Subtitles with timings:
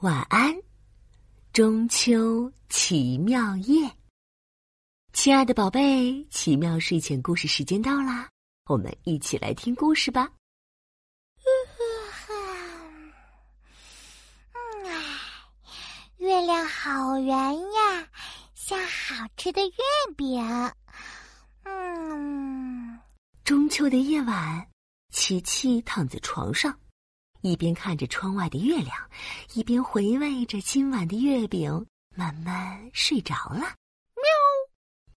[0.00, 0.54] 晚安，
[1.52, 3.90] 中秋奇妙夜。
[5.12, 8.28] 亲爱的宝贝，奇妙睡前故事时间到啦，
[8.66, 10.28] 我们一起来听故事吧。
[16.18, 18.08] 月亮好圆呀，
[18.54, 19.74] 像好吃的月
[20.16, 20.44] 饼。
[21.62, 22.98] 嗯，
[23.44, 24.68] 中秋的夜晚，
[25.10, 26.78] 琪琪躺在床上。
[27.44, 28.96] 一边看着窗外的月亮，
[29.52, 31.86] 一边回味着今晚的月饼，
[32.16, 33.60] 慢慢睡着了。
[33.60, 34.24] 喵！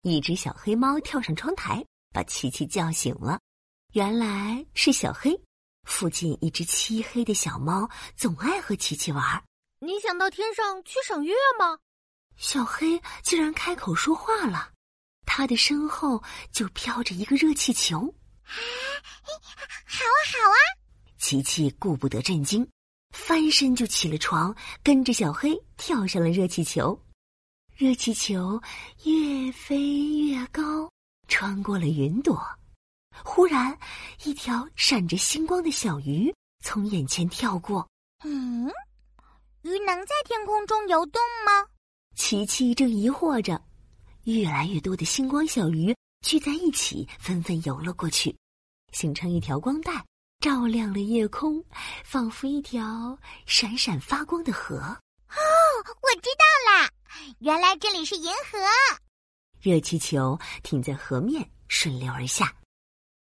[0.02, 3.38] 一只小黑猫跳上窗台，把琪琪叫醒了。
[3.92, 5.40] 原来是小黑。
[5.84, 9.44] 附近一只漆黑的小猫总爱和琪琪玩。
[9.78, 11.78] 你想到天上去赏月吗？
[12.36, 14.72] 小黑竟然开口说话了。
[15.26, 18.12] 他的身后就飘着一个热气球。
[18.42, 18.50] 啊，
[19.86, 20.58] 好啊，好啊！
[21.26, 22.64] 琪琪顾不得震惊，
[23.10, 26.96] 翻身就起了床，跟着小黑跳上了热气球。
[27.74, 28.62] 热气球
[29.02, 30.88] 越飞越高，
[31.26, 32.40] 穿过了云朵。
[33.24, 33.76] 忽然，
[34.22, 37.84] 一条闪着星光的小鱼从眼前跳过。
[38.22, 38.68] 嗯，
[39.62, 41.66] 鱼能在天空中游动吗？
[42.14, 43.60] 琪琪正疑惑着，
[44.26, 45.92] 越来越多的星光小鱼
[46.24, 48.32] 聚在一起，纷纷游了过去，
[48.92, 50.06] 形成一条光带。
[50.40, 51.64] 照亮了夜空，
[52.04, 54.76] 仿佛一条闪闪发光的河。
[54.76, 55.36] 哦，
[55.84, 56.90] 我知道啦，
[57.38, 58.58] 原来这里是银河。
[59.60, 62.54] 热气球停在河面，顺流而下。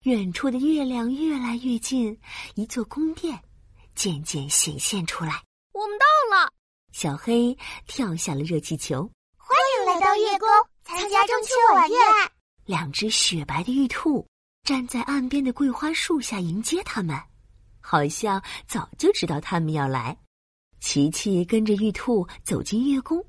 [0.03, 2.15] 远处的月亮越来越近，
[2.53, 3.41] 一座宫殿
[3.95, 5.41] 渐渐显现出来。
[5.71, 6.05] 我们到
[6.37, 6.51] 了，
[6.91, 9.09] 小黑跳下了热气球。
[9.37, 10.47] 欢迎来到月宫，
[10.83, 11.99] 参加中秋晚宴。
[12.65, 14.27] 两只雪白的玉兔。
[14.65, 17.15] 站在岸边的桂花树下迎接他们，
[17.79, 20.17] 好像早就知道他们要来。
[20.79, 23.23] 琪琪跟着玉兔走进月宫，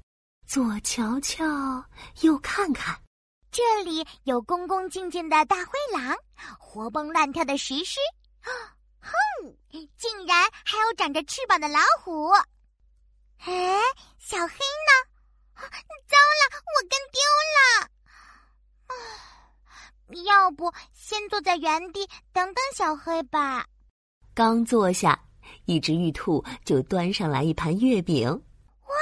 [0.46, 1.44] 左瞧瞧，
[2.22, 2.98] 右看看，
[3.52, 6.16] 这里有恭恭敬敬的大灰狼，
[6.58, 8.00] 活蹦乱跳的石狮，
[8.98, 9.12] 哼，
[9.98, 12.30] 竟然还有长着翅膀的老虎。
[13.40, 13.78] 哎，
[14.18, 14.90] 小黑呢？
[15.54, 17.20] 糟了，我跟丢
[17.52, 17.90] 了。
[20.26, 23.64] 要不先坐在原地等等小黑吧。
[24.34, 25.18] 刚坐下，
[25.64, 28.28] 一只玉兔就端上来一盘月饼。
[28.28, 28.94] 哇，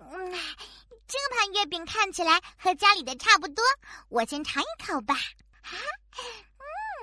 [0.00, 0.32] 嗯，
[1.06, 3.64] 这盘月饼看起来和家里的差不多，
[4.08, 5.14] 我先尝一口吧。
[5.62, 5.72] 啊，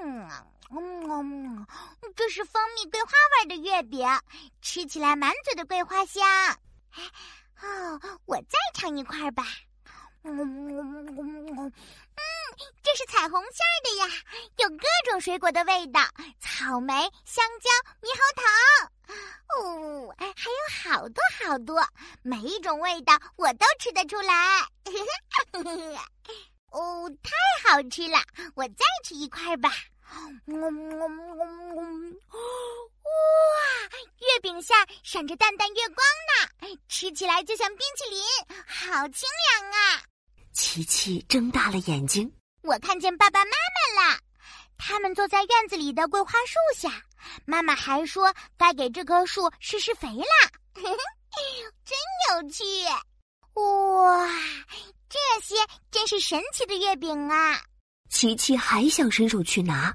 [0.03, 0.29] 嗯
[0.71, 1.67] 嗯嗯，
[2.15, 4.07] 这是蜂蜜桂花味的月饼，
[4.61, 6.23] 吃起来满嘴的桂花香。
[7.61, 9.43] 哦，我再尝一块吧。
[10.23, 11.73] 嗯嗯嗯嗯。
[12.83, 14.07] 这是彩虹馅儿的呀，
[14.57, 16.01] 有各种水果的味道，
[16.39, 16.93] 草莓、
[17.25, 17.69] 香蕉、
[18.01, 18.43] 猕猴桃，
[19.59, 20.57] 哦，还有
[20.93, 21.85] 好多好多，
[22.21, 24.33] 每一种味道我都吃得出来。
[26.69, 27.31] 哦，太
[27.69, 28.17] 好吃了，
[28.55, 29.69] 我再吃一块吧。
[30.07, 30.61] 哇，
[34.19, 35.97] 月饼馅闪着淡淡月光
[36.29, 38.21] 呢，吃起来就像冰淇淋，
[38.67, 39.27] 好清
[39.59, 40.03] 凉啊！
[40.53, 42.31] 琪琪睁大了眼睛。
[42.65, 44.19] 我看见爸爸妈妈了，
[44.77, 46.91] 他们坐在院子里的桂花树下。
[47.45, 51.97] 妈妈还说该给这棵树施施肥啦， 真
[52.31, 52.63] 有趣！
[53.53, 54.27] 哇，
[55.07, 55.55] 这些
[55.91, 57.61] 真是神奇的月饼啊！
[58.09, 59.93] 琪琪还想伸手去拿，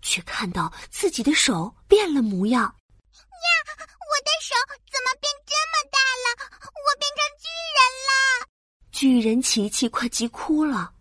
[0.00, 2.62] 却看到自己的手变了模样。
[2.62, 4.54] 呀，我的手
[4.90, 6.26] 怎么变这么大了？
[6.62, 8.48] 我变成巨人了！
[8.92, 10.93] 巨人琪琪快急哭了。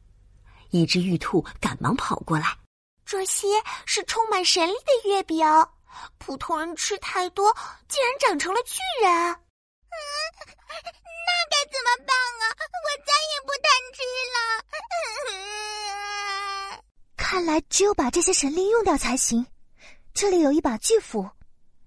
[0.74, 2.58] 一只玉兔赶忙跑过来，
[3.06, 3.48] 这些
[3.86, 5.46] 是充满神力的月饼，
[6.18, 7.56] 普通人吃太多，
[7.88, 9.12] 竟然长成了巨人。
[9.14, 9.38] 嗯，
[10.44, 12.10] 那该怎么办
[12.42, 12.44] 啊？
[12.84, 14.02] 我再也不贪吃
[14.34, 14.36] 了。
[17.16, 19.46] 看来只有把这些神力用掉才行。
[20.12, 21.30] 这里有一把巨斧，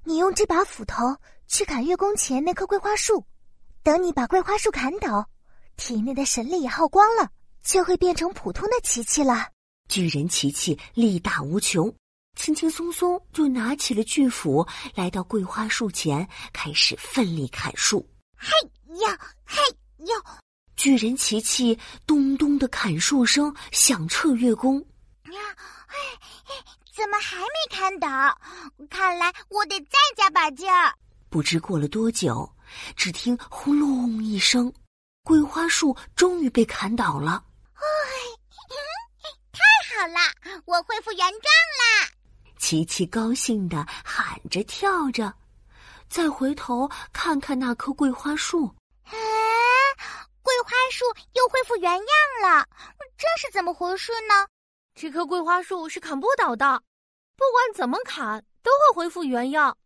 [0.04, 1.16] 你用这把斧头
[1.48, 3.26] 去砍月宫前那棵桂花树，
[3.82, 5.28] 等你把桂花树砍倒，
[5.76, 7.28] 体内的神力也耗光了。
[7.66, 9.48] 就会变成普通的琪琪了。
[9.88, 11.92] 巨人琪琪力大无穷，
[12.36, 18.08] 轻轻松松就拿起了巨斧，来到桂花树前，开始奋力砍树。
[18.36, 18.50] 嘿
[19.00, 19.58] 呀，嘿
[20.06, 20.40] 呀！
[20.76, 21.76] 巨人琪琪
[22.06, 24.78] 咚咚的砍树声响彻月宫。
[25.24, 25.40] 呀，
[25.88, 25.96] 哎，
[26.94, 28.08] 怎么还没砍倒？
[28.88, 30.94] 看来我得再加把劲儿。
[31.28, 32.48] 不知过了多久，
[32.94, 34.72] 只听轰隆一声，
[35.24, 37.42] 桂花树终于被砍倒了。
[39.52, 39.60] 太
[40.00, 42.10] 好了，我恢复原状啦！
[42.58, 45.32] 琪琪高兴的喊着跳着，
[46.08, 48.66] 再回头看看那棵桂花树。
[49.04, 49.12] 啊，
[50.42, 52.02] 桂花树又恢复原样
[52.42, 52.66] 了，
[53.16, 54.46] 这是怎么回事呢？
[54.94, 56.82] 这棵桂花树是砍不倒的，
[57.36, 59.76] 不管怎么砍都会恢复原样。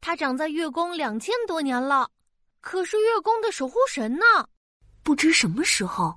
[0.00, 2.10] 它长在月宫两千多年了，
[2.60, 4.24] 可是月宫的守护神呢？
[5.02, 6.16] 不知什么时候，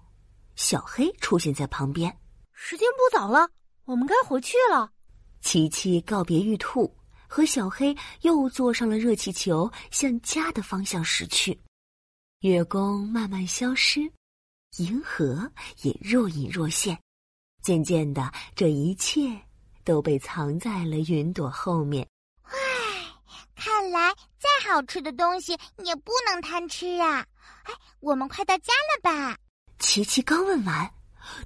[0.59, 2.13] 小黑出现在旁边。
[2.51, 3.49] 时间不早了，
[3.85, 4.91] 我们该回去了。
[5.39, 6.93] 琪琪告别玉兔，
[7.29, 11.57] 和小黑又坐上了热气球，向家的方向驶去。
[12.41, 14.01] 月宫慢慢消失，
[14.75, 15.49] 银河
[15.81, 16.99] 也若隐若现。
[17.63, 19.41] 渐渐的，这一切
[19.85, 22.05] 都被藏在了云朵后面。
[22.43, 22.51] 唉，
[23.55, 25.53] 看来再好吃的东西
[25.85, 27.25] 也不能贪吃啊！
[27.63, 29.37] 哎，我们快到家了吧？
[29.79, 30.93] 琪琪刚问完，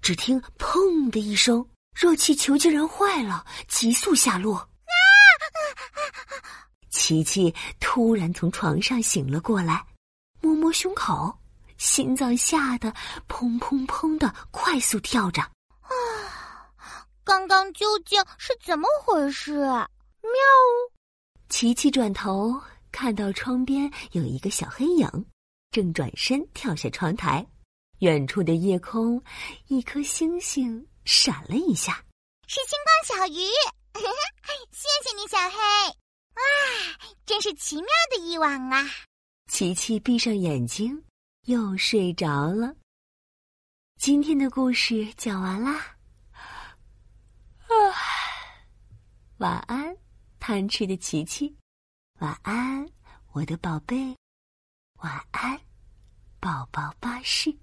[0.01, 1.65] 只听“砰”的一声，
[1.95, 4.57] 热气球竟然坏了，急速下落。
[4.57, 4.68] 啊！
[6.89, 9.85] 琪琪突然从床上醒了过来。
[10.41, 11.38] 摸摸胸口，
[11.77, 12.91] 心脏吓得
[13.30, 15.41] 砰砰砰的快速跳着。
[15.41, 16.68] 啊，
[17.24, 19.53] 刚刚究竟是怎么回事？
[19.62, 19.89] 喵！
[21.50, 22.59] 琪琪转头
[22.91, 25.07] 看到窗边有一个小黑影，
[25.71, 27.45] 正转身跳下窗台。
[28.03, 29.23] 远处的夜空，
[29.67, 32.03] 一颗星星闪了一下，
[32.47, 33.39] 是星光小鱼。
[34.73, 35.57] 谢谢你，小黑。
[36.35, 36.44] 哇，
[37.25, 38.85] 真是奇妙的一晚啊！
[39.50, 41.01] 琪琪闭上眼睛，
[41.45, 42.75] 又睡着了。
[43.97, 45.95] 今天的故事讲完啦，
[46.33, 47.71] 啊，
[49.38, 49.95] 晚安，
[50.41, 51.56] 贪吃的琪琪，
[52.19, 52.85] 晚安，
[53.31, 54.13] 我的宝贝，
[54.95, 55.57] 晚安，
[56.41, 57.57] 宝宝巴士。